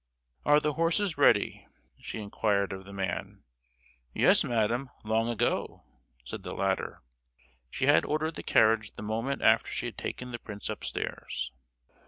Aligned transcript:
"Are 0.45 0.59
the 0.59 0.73
horses 0.73 1.15
ready?" 1.15 1.67
she 1.99 2.19
inquired 2.23 2.73
of 2.73 2.85
the 2.85 2.91
man. 2.91 3.43
"Yes, 4.15 4.43
madam, 4.43 4.89
long 5.03 5.29
ago!" 5.29 5.83
said 6.25 6.41
the 6.41 6.55
latter. 6.55 7.03
She 7.69 7.85
had 7.85 8.03
ordered 8.03 8.33
the 8.33 8.41
carriage 8.41 8.95
the 8.95 9.03
moment 9.03 9.43
after 9.43 9.69
she 9.69 9.85
had 9.85 9.99
taken 9.99 10.31
the 10.31 10.39
prince 10.39 10.71
upstairs. 10.71 11.51